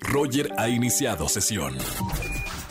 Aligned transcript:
Roger 0.00 0.52
ha 0.58 0.68
iniciado 0.68 1.28
sesión. 1.28 1.76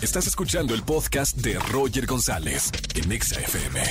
Estás 0.01 0.27
escuchando 0.27 0.73
el 0.73 0.83
podcast 0.83 1.38
de 1.38 1.59
Roger 1.71 2.05
González 2.05 2.71
en 2.96 3.12
Exa 3.12 3.40
FM. 3.40 3.82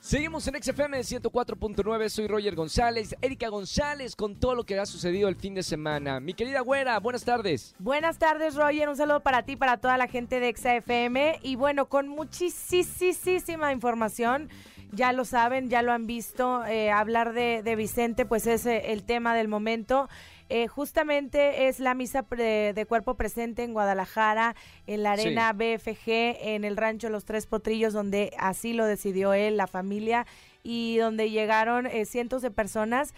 Seguimos 0.00 0.46
en 0.46 0.62
XFM 0.62 1.00
104.9, 1.00 2.08
soy 2.08 2.28
Roger 2.28 2.54
González, 2.54 3.16
Erika 3.20 3.48
González 3.48 4.14
con 4.14 4.36
todo 4.36 4.54
lo 4.54 4.64
que 4.64 4.78
ha 4.78 4.86
sucedido 4.86 5.28
el 5.28 5.34
fin 5.34 5.54
de 5.54 5.64
semana. 5.64 6.20
Mi 6.20 6.32
querida 6.32 6.60
güera, 6.60 7.00
buenas 7.00 7.24
tardes. 7.24 7.74
Buenas 7.80 8.16
tardes, 8.16 8.54
Roger. 8.54 8.88
Un 8.88 8.96
saludo 8.96 9.18
para 9.20 9.42
ti, 9.42 9.56
para 9.56 9.78
toda 9.78 9.96
la 9.96 10.06
gente 10.06 10.38
de 10.38 10.54
XFM. 10.54 11.40
Y 11.42 11.56
bueno, 11.56 11.88
con 11.88 12.06
muchísima 12.06 13.72
información. 13.72 14.48
Ya 14.92 15.12
lo 15.12 15.24
saben, 15.24 15.68
ya 15.68 15.82
lo 15.82 15.92
han 15.92 16.06
visto. 16.06 16.64
eh, 16.64 16.90
hablar 16.90 17.32
de, 17.32 17.62
de 17.62 17.76
Vicente, 17.76 18.24
pues 18.24 18.46
es 18.46 18.66
eh, 18.66 18.92
el 18.92 19.02
tema 19.04 19.34
del 19.34 19.48
momento. 19.48 20.08
Eh, 20.48 20.68
justamente 20.68 21.66
es 21.66 21.80
la 21.80 21.94
misa 21.94 22.22
pre- 22.22 22.72
de 22.72 22.86
cuerpo 22.86 23.14
presente 23.14 23.64
en 23.64 23.72
Guadalajara, 23.72 24.54
en 24.86 25.02
la 25.02 25.16
Sí. 25.16 25.22
arena 25.28 25.52
BFG, 25.52 26.36
en 26.54 26.64
el 26.64 26.76
rancho 26.76 27.08
Los 27.10 27.24
Tres 27.24 27.46
Potrillos, 27.46 27.92
donde 27.92 28.32
así 28.38 28.72
lo 28.72 28.84
decidió 28.86 29.32
él, 29.34 29.56
la 29.56 29.66
familia, 29.66 30.24
y 30.62 30.96
donde 30.98 31.30
llegaron 31.30 31.86
eh, 31.86 32.04
cientos 32.06 32.42
de 32.42 32.50
personas. 32.50 33.12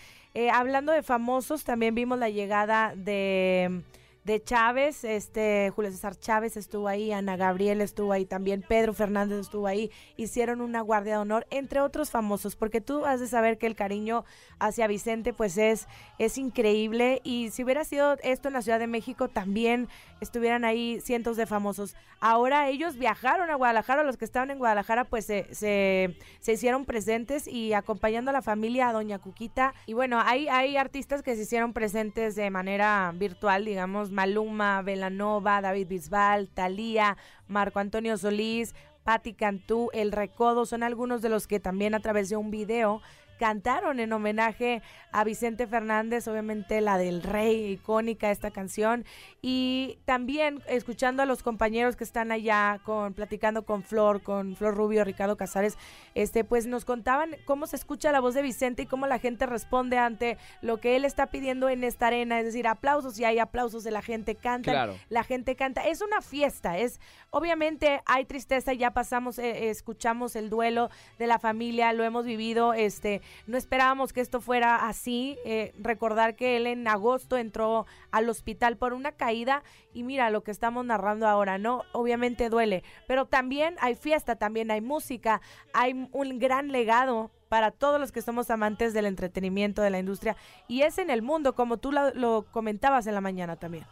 Hablando 0.52 0.92
de 0.92 1.02
famosos, 1.02 1.64
también 1.64 1.96
vimos 1.96 2.16
la 2.18 2.28
llegada 2.30 2.92
de, 2.94 3.82
de 4.28 4.44
Chávez, 4.44 5.04
este 5.04 5.72
Julio 5.74 5.90
César 5.90 6.14
Chávez 6.14 6.58
estuvo 6.58 6.86
ahí, 6.86 7.12
Ana 7.12 7.38
Gabriel 7.38 7.80
estuvo 7.80 8.12
ahí 8.12 8.26
también, 8.26 8.62
Pedro 8.62 8.92
Fernández 8.92 9.38
estuvo 9.40 9.66
ahí, 9.66 9.90
hicieron 10.18 10.60
una 10.60 10.82
guardia 10.82 11.14
de 11.14 11.18
honor, 11.18 11.46
entre 11.48 11.80
otros 11.80 12.10
famosos, 12.10 12.54
porque 12.54 12.82
tú 12.82 13.06
has 13.06 13.20
de 13.20 13.26
saber 13.26 13.56
que 13.56 13.66
el 13.66 13.74
cariño 13.74 14.26
hacia 14.58 14.86
Vicente 14.86 15.32
pues 15.32 15.56
es, 15.56 15.88
es 16.18 16.36
increíble 16.36 17.22
y 17.24 17.50
si 17.50 17.64
hubiera 17.64 17.84
sido 17.84 18.18
esto 18.22 18.48
en 18.48 18.54
la 18.54 18.60
Ciudad 18.60 18.78
de 18.78 18.86
México 18.86 19.28
también 19.28 19.88
estuvieran 20.20 20.64
ahí 20.64 21.00
cientos 21.00 21.38
de 21.38 21.46
famosos. 21.46 21.96
Ahora 22.20 22.68
ellos 22.68 22.98
viajaron 22.98 23.48
a 23.48 23.54
Guadalajara, 23.54 24.02
los 24.02 24.16
que 24.16 24.24
estaban 24.26 24.50
en 24.50 24.58
Guadalajara 24.58 25.04
pues 25.04 25.24
se, 25.24 25.46
se, 25.54 26.18
se 26.40 26.52
hicieron 26.52 26.84
presentes 26.84 27.48
y 27.48 27.72
acompañando 27.72 28.30
a 28.30 28.34
la 28.34 28.42
familia 28.42 28.88
a 28.88 28.92
Doña 28.92 29.20
Cuquita. 29.20 29.72
Y 29.86 29.94
bueno, 29.94 30.20
hay, 30.22 30.48
hay 30.48 30.76
artistas 30.76 31.22
que 31.22 31.34
se 31.34 31.42
hicieron 31.42 31.72
presentes 31.72 32.34
de 32.34 32.50
manera 32.50 33.12
virtual, 33.14 33.64
digamos, 33.64 34.10
Maluma, 34.18 34.82
Velanova, 34.82 35.60
David 35.60 35.86
Bisbal, 35.86 36.48
Talía, 36.48 37.16
Marco 37.46 37.78
Antonio 37.78 38.16
Solís, 38.16 38.74
Patti 39.04 39.32
Cantú, 39.32 39.90
El 39.92 40.10
Recodo, 40.10 40.66
son 40.66 40.82
algunos 40.82 41.22
de 41.22 41.28
los 41.28 41.46
que 41.46 41.60
también 41.60 41.94
a 41.94 42.00
través 42.00 42.28
de 42.28 42.36
un 42.36 42.50
video 42.50 43.00
cantaron 43.38 44.00
en 44.00 44.12
homenaje 44.12 44.82
a 45.12 45.24
Vicente 45.24 45.66
Fernández, 45.66 46.28
obviamente 46.28 46.80
la 46.80 46.98
del 46.98 47.22
rey, 47.22 47.72
icónica 47.72 48.30
esta 48.30 48.50
canción, 48.50 49.04
y 49.40 49.98
también 50.04 50.62
escuchando 50.68 51.22
a 51.22 51.26
los 51.26 51.42
compañeros 51.42 51.96
que 51.96 52.04
están 52.04 52.32
allá 52.32 52.80
con 52.84 53.14
platicando 53.14 53.64
con 53.64 53.82
Flor, 53.82 54.22
con 54.22 54.56
Flor 54.56 54.74
Rubio, 54.74 55.04
Ricardo 55.04 55.36
Casares, 55.36 55.78
este 56.14 56.44
pues 56.44 56.66
nos 56.66 56.84
contaban 56.84 57.36
cómo 57.44 57.66
se 57.66 57.76
escucha 57.76 58.12
la 58.12 58.20
voz 58.20 58.34
de 58.34 58.42
Vicente 58.42 58.82
y 58.82 58.86
cómo 58.86 59.06
la 59.06 59.18
gente 59.18 59.46
responde 59.46 59.98
ante 59.98 60.36
lo 60.60 60.78
que 60.78 60.96
él 60.96 61.04
está 61.04 61.26
pidiendo 61.28 61.68
en 61.68 61.84
esta 61.84 62.08
arena, 62.08 62.38
es 62.38 62.44
decir, 62.44 62.66
aplausos 62.66 63.18
y 63.18 63.24
hay 63.24 63.38
aplausos 63.38 63.84
de 63.84 63.90
la 63.90 64.02
gente 64.02 64.34
canta, 64.34 64.72
Claro. 64.72 64.96
la 65.08 65.24
gente 65.24 65.56
canta, 65.56 65.86
es 65.86 66.02
una 66.02 66.20
fiesta, 66.20 66.78
es 66.78 67.00
obviamente 67.30 68.02
hay 68.06 68.24
tristeza, 68.24 68.72
ya 68.72 68.90
pasamos 68.90 69.38
eh, 69.38 69.70
escuchamos 69.70 70.36
el 70.36 70.50
duelo 70.50 70.90
de 71.18 71.26
la 71.26 71.38
familia, 71.38 71.92
lo 71.92 72.04
hemos 72.04 72.24
vivido, 72.24 72.72
este 72.74 73.22
no 73.46 73.56
esperábamos 73.56 74.12
que 74.12 74.20
esto 74.20 74.40
fuera 74.40 74.88
así. 74.88 75.38
eh, 75.44 75.72
recordar 75.78 76.36
que 76.36 76.56
él 76.56 76.66
en 76.66 76.86
agosto 76.88 77.36
entró 77.36 77.86
al 78.10 78.28
hospital 78.28 78.76
por 78.76 78.92
una 78.92 79.12
caída 79.12 79.62
y 79.92 80.02
mira 80.02 80.30
lo 80.30 80.42
que 80.42 80.50
estamos 80.50 80.84
narrando 80.84 81.26
ahora, 81.26 81.58
¿no? 81.58 81.82
Obviamente 81.92 82.48
duele, 82.50 82.82
pero 83.06 83.26
también 83.26 83.76
hay 83.80 83.94
fiesta, 83.94 84.36
también 84.36 84.70
hay 84.70 84.80
música, 84.80 85.40
hay 85.72 86.08
un 86.12 86.38
gran 86.38 86.72
legado 86.72 87.30
para 87.48 87.70
todos 87.70 87.98
los 87.98 88.12
que 88.12 88.20
somos 88.20 88.50
amantes 88.50 88.92
del 88.92 89.06
entretenimiento, 89.06 89.80
de 89.80 89.88
la 89.90 89.98
industria, 89.98 90.36
y 90.68 90.82
es 90.82 90.98
en 90.98 91.08
el 91.08 91.22
mundo, 91.22 91.54
como 91.54 91.78
tú 91.78 91.92
lo, 91.92 92.44
comentabas 92.52 93.06
en 93.06 93.14
la 93.14 93.20
mañana 93.22 93.56
también. 93.56 93.86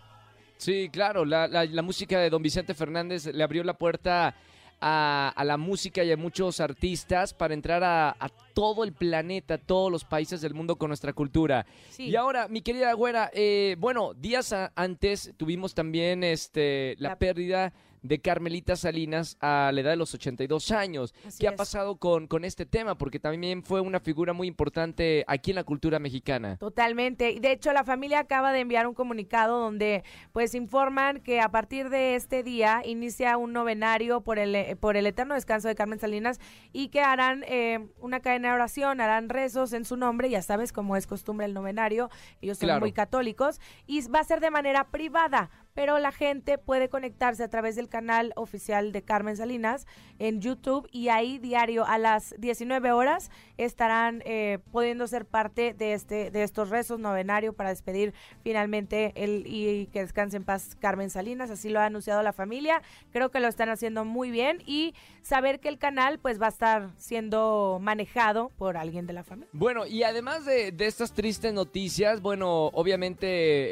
Sí, 0.58 0.88
claro, 0.90 1.24
la, 1.24 1.48
la- 1.48 1.64
la 1.64 1.82
música 1.82 2.18
de 2.18 2.30
don 2.30 2.42
Vicente 2.42 2.74
Fernández 2.74 3.26
le 3.26 3.42
abrió 3.42 3.62
la 3.64 3.74
puerta 3.74 4.34
a, 4.80 5.32
a 5.34 5.44
la 5.44 5.56
música 5.56 6.04
y 6.04 6.12
a 6.12 6.16
muchos 6.16 6.60
artistas 6.60 7.32
para 7.34 7.54
entrar 7.54 7.82
a, 7.82 8.10
a 8.10 8.28
todo 8.54 8.84
el 8.84 8.92
planeta, 8.92 9.58
todos 9.58 9.90
los 9.90 10.04
países 10.04 10.40
del 10.40 10.54
mundo 10.54 10.76
con 10.76 10.88
nuestra 10.88 11.12
cultura. 11.12 11.64
Sí. 11.90 12.04
Y 12.10 12.16
ahora, 12.16 12.48
mi 12.48 12.60
querida 12.62 12.92
güera, 12.92 13.30
eh, 13.32 13.76
bueno, 13.78 14.12
días 14.14 14.52
a- 14.52 14.72
antes 14.76 15.32
tuvimos 15.36 15.74
también 15.74 16.22
este, 16.24 16.94
la, 16.98 17.10
La- 17.10 17.18
pérdida 17.18 17.72
de 18.08 18.18
Carmelita 18.20 18.76
Salinas 18.76 19.36
a 19.40 19.70
la 19.72 19.80
edad 19.80 19.90
de 19.90 19.96
los 19.96 20.14
82 20.14 20.70
años. 20.70 21.14
Así 21.26 21.38
¿Qué 21.40 21.48
ha 21.48 21.56
pasado 21.56 21.96
con, 21.96 22.26
con 22.26 22.44
este 22.44 22.66
tema? 22.66 22.96
Porque 22.98 23.18
también 23.18 23.62
fue 23.62 23.80
una 23.80 24.00
figura 24.00 24.32
muy 24.32 24.48
importante 24.48 25.24
aquí 25.26 25.50
en 25.50 25.56
la 25.56 25.64
cultura 25.64 25.98
mexicana. 25.98 26.56
Totalmente. 26.56 27.30
Y 27.32 27.40
De 27.40 27.52
hecho, 27.52 27.72
la 27.72 27.84
familia 27.84 28.20
acaba 28.20 28.52
de 28.52 28.60
enviar 28.60 28.86
un 28.86 28.94
comunicado 28.94 29.58
donde 29.58 30.04
pues 30.32 30.54
informan 30.54 31.20
que 31.20 31.40
a 31.40 31.48
partir 31.50 31.88
de 31.90 32.14
este 32.14 32.42
día 32.42 32.82
inicia 32.84 33.36
un 33.36 33.52
novenario 33.52 34.20
por 34.22 34.38
el, 34.38 34.76
por 34.78 34.96
el 34.96 35.06
eterno 35.06 35.34
descanso 35.34 35.68
de 35.68 35.74
Carmen 35.74 35.98
Salinas 35.98 36.40
y 36.72 36.88
que 36.88 37.00
harán 37.00 37.44
eh, 37.46 37.88
una 38.00 38.20
cadena 38.20 38.48
de 38.48 38.54
oración, 38.54 39.00
harán 39.00 39.28
rezos 39.28 39.72
en 39.72 39.84
su 39.84 39.96
nombre, 39.96 40.30
ya 40.30 40.42
sabes 40.42 40.72
cómo 40.72 40.96
es 40.96 41.06
costumbre 41.06 41.46
el 41.46 41.54
novenario, 41.54 42.10
ellos 42.40 42.58
son 42.58 42.66
Claro. 42.66 42.80
muy 42.80 42.92
católicos, 42.92 43.60
y 43.86 44.00
va 44.08 44.20
a 44.20 44.24
ser 44.24 44.40
de 44.40 44.50
manera 44.50 44.84
privada, 44.88 45.50
pero 45.76 45.98
la 45.98 46.10
gente 46.10 46.56
puede 46.56 46.88
conectarse 46.88 47.44
a 47.44 47.48
través 47.48 47.76
del 47.76 47.90
canal 47.90 48.32
oficial 48.34 48.92
de 48.92 49.02
Carmen 49.02 49.36
Salinas 49.36 49.86
en 50.18 50.40
YouTube 50.40 50.88
y 50.90 51.10
ahí 51.10 51.38
diario 51.38 51.84
a 51.84 51.98
las 51.98 52.34
19 52.38 52.92
horas 52.92 53.30
estarán 53.58 54.22
eh, 54.24 54.58
pudiendo 54.72 55.06
ser 55.06 55.26
parte 55.26 55.74
de 55.74 55.92
este 55.92 56.30
de 56.30 56.42
estos 56.44 56.70
rezos 56.70 56.98
novenario 56.98 57.52
para 57.52 57.68
despedir 57.68 58.14
finalmente 58.42 59.12
el 59.16 59.44
y 59.46 59.86
que 59.92 60.00
descanse 60.00 60.38
en 60.38 60.44
paz 60.44 60.76
Carmen 60.80 61.10
Salinas, 61.10 61.50
así 61.50 61.68
lo 61.68 61.78
ha 61.78 61.84
anunciado 61.84 62.22
la 62.22 62.32
familia, 62.32 62.80
creo 63.12 63.30
que 63.30 63.38
lo 63.38 63.46
están 63.46 63.68
haciendo 63.68 64.06
muy 64.06 64.30
bien 64.30 64.62
y 64.64 64.94
saber 65.20 65.60
que 65.60 65.68
el 65.68 65.76
canal 65.76 66.18
pues 66.18 66.40
va 66.40 66.46
a 66.46 66.50
estar 66.50 66.90
siendo 66.96 67.78
manejado 67.82 68.50
por 68.56 68.78
alguien 68.78 69.06
de 69.06 69.12
la 69.12 69.24
familia. 69.24 69.50
Bueno, 69.52 69.84
y 69.84 70.04
además 70.04 70.46
de, 70.46 70.72
de 70.72 70.86
estas 70.86 71.12
tristes 71.12 71.52
noticias, 71.52 72.22
bueno, 72.22 72.68
obviamente 72.68 73.26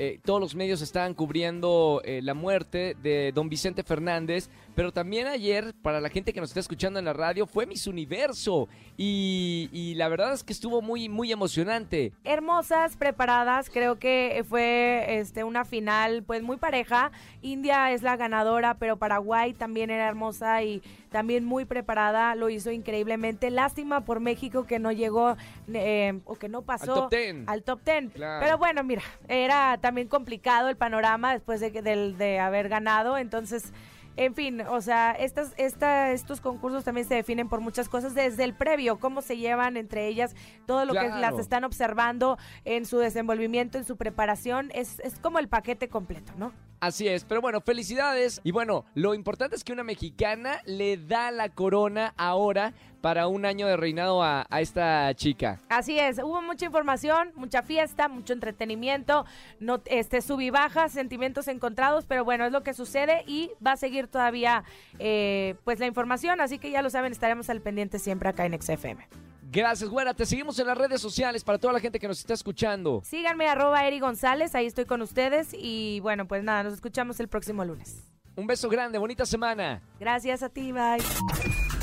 eh, 0.09 0.21
todos 0.23 0.41
los 0.41 0.55
medios 0.55 0.83
estaban 0.83 1.15
cubriendo 1.15 1.94
eh, 2.03 2.21
la 2.23 2.35
muerte 2.35 2.97
de 3.03 3.33
don 3.33 3.49
Vicente 3.49 3.83
Fernández, 3.83 4.49
pero 4.75 4.93
también 4.93 5.27
ayer, 5.27 5.75
para 5.83 6.01
la 6.01 6.09
gente 6.09 6.33
que 6.33 6.41
nos 6.41 6.51
está 6.51 6.61
escuchando 6.61 6.99
en 6.99 7.05
la 7.05 7.13
radio, 7.13 7.47
fue 7.47 7.67
Miss 7.67 7.87
Universo. 7.87 8.69
Y, 8.97 9.69
y 9.73 9.95
la 9.95 10.09
verdad 10.09 10.33
es 10.33 10.45
que 10.45 10.53
estuvo 10.53 10.83
muy, 10.83 11.09
muy 11.09 11.33
emocionante. 11.33 12.13
hermosas, 12.25 12.97
preparadas. 12.97 13.71
Creo 13.71 13.99
que 13.99 14.45
fue 14.49 15.19
este 15.19 15.45
una 15.45 15.65
final 15.65 16.23
pues 16.23 16.43
muy 16.43 16.57
pareja. 16.57 17.13
India 17.43 17.93
es 17.93 18.03
la 18.03 18.17
ganadora, 18.17 18.75
pero 18.75 18.97
Paraguay 18.97 19.53
también 19.53 19.91
era 19.91 20.09
hermosa 20.09 20.63
y 20.63 20.83
también 21.11 21.45
muy 21.45 21.65
preparada. 21.65 22.35
Lo 22.35 22.49
hizo 22.51 22.71
increíblemente. 22.71 23.51
Lástima 23.51 24.05
por 24.05 24.21
México 24.21 24.67
que 24.67 24.79
no 24.79 24.93
llegó 24.93 25.37
eh, 25.73 26.21
o 26.25 26.37
que 26.37 26.49
no 26.49 26.63
pasó 26.63 26.95
top 26.95 27.11
10. 27.11 27.37
al 27.47 27.63
top 27.63 27.81
10. 27.85 28.13
Claro. 28.13 28.45
Pero 28.45 28.59
bueno, 28.59 28.83
mira, 28.83 29.03
era 29.29 29.79
también 29.81 30.09
complicado 30.09 30.69
el 30.69 30.77
panorama 30.77 31.33
después 31.33 31.61
de, 31.61 31.71
de 31.71 32.39
haber 32.39 32.69
ganado. 32.69 33.19
Entonces, 33.19 33.73
en 34.17 34.35
fin, 34.35 34.61
o 34.61 34.81
sea, 34.81 35.13
estas, 35.13 35.53
esta, 35.57 36.13
estos 36.13 36.41
concursos 36.41 36.85
también 36.85 37.07
se 37.07 37.15
definen 37.15 37.49
por 37.49 37.61
muchas 37.61 37.89
cosas 37.89 38.15
desde 38.15 38.45
el 38.45 38.55
previo, 38.55 38.99
cómo 38.99 39.23
se 39.23 39.37
llevan 39.37 39.77
entre 39.77 40.07
ellas, 40.07 40.35
todo 40.67 40.85
lo 40.85 40.93
que 40.93 41.09
las 41.09 41.39
están 41.39 41.65
observando 41.65 42.39
en 42.65 42.87
su 42.87 42.99
desenvolvimiento, 42.99 43.79
en 43.79 43.85
su 43.85 43.97
preparación, 43.97 44.71
es, 44.75 45.01
es 45.01 45.19
como 45.19 45.39
el 45.39 45.49
paquete 45.49 45.89
completo, 45.89 46.33
¿no? 46.37 46.53
Así 46.85 47.09
es, 47.09 47.25
pero 47.25 47.41
bueno, 47.41 47.63
felicidades. 47.63 48.43
Y 48.45 48.53
bueno, 48.53 48.85
lo 48.95 49.15
importante 49.15 49.57
es 49.57 49.65
que 49.65 49.73
una 49.73 49.83
mexicana 49.83 50.61
le 50.67 50.99
da 50.99 51.31
la 51.31 51.49
corona 51.49 52.13
ahora 52.19 52.75
para 53.01 53.27
un 53.27 53.47
año 53.47 53.67
de 53.67 53.79
reinado 53.79 54.23
a, 54.23 54.47
esta 54.59 55.15
chica. 55.15 55.63
Así 55.71 55.99
es, 55.99 56.19
hubo 56.19 56.43
mucha 56.43 56.67
información, 56.67 57.33
mucha 57.37 57.63
fiesta, 57.63 58.09
mucho 58.09 58.35
entretenimiento, 58.35 59.25
no, 59.61 59.81
este 59.87 60.21
sub 60.21 60.43
y 60.43 60.51
bajas, 60.51 60.93
sentimientos 60.93 61.49
encontrados, 61.49 62.05
pero 62.05 62.23
bueno, 62.23 62.45
es 62.45 62.53
lo 62.53 62.63
que 62.63 62.75
sucede 62.75 63.25
y 63.27 63.51
va 63.67 63.73
a 63.73 63.77
seguir 63.79 64.07
todavía 64.07 64.63
eh, 64.99 65.55
pues 65.65 65.81
la 65.81 65.87
información, 65.87 66.43
así 66.43 66.59
que 66.59 66.71
ya 66.71 66.83
lo 66.83 66.91
saben, 66.91 67.13
estaremos 67.13 67.49
al 67.49 67.63
pendiente 67.63 67.99
siempre 67.99 68.29
acá 68.29 68.45
en 68.45 68.61
XFM. 68.61 69.09
Gracias, 69.55 69.89
güera. 69.89 70.13
Te 70.15 70.27
seguimos 70.27 70.59
en 70.59 70.67
las 70.67 70.77
redes 70.77 71.01
sociales 71.01 71.45
para 71.45 71.59
toda 71.59 71.73
la 71.73 71.81
gente 71.81 72.01
que 72.01 72.09
nos 72.09 72.19
está 72.19 72.35
escuchando. 72.35 73.03
Síganme 73.05 73.47
arroba 73.47 73.87
Eri 73.87 74.01
González, 74.01 74.55
ahí 74.57 74.67
estoy 74.67 74.85
con 74.85 75.01
ustedes 75.01 75.51
y 75.53 76.01
bueno, 76.01 76.27
pues 76.27 76.43
nada, 76.43 76.65
nos 76.65 76.75
escuchamos 76.75 77.21
el 77.21 77.29
próximo 77.29 77.65
lunes. 77.65 78.03
Un 78.35 78.49
beso 78.49 78.69
grande, 78.69 78.99
bonita 78.99 79.25
semana. 79.25 79.81
Gracias 80.01 80.43
a 80.43 80.49
ti, 80.49 80.73
bye. 80.73 80.99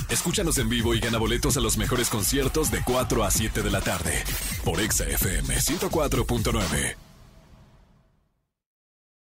Escúchanos 0.10 0.58
en 0.58 0.68
vivo 0.68 0.94
y 0.94 1.00
gana 1.00 1.18
boletos 1.18 1.56
a 1.56 1.62
los 1.62 1.78
mejores 1.78 2.10
conciertos 2.10 2.70
de 2.70 2.82
4 2.84 3.24
a 3.24 3.32
7 3.32 3.62
de 3.62 3.72
la 3.72 3.80
tarde 3.80 4.22
por 4.66 4.82
Exa 4.82 5.06
FM 5.06 5.56
104.9. 5.56 7.11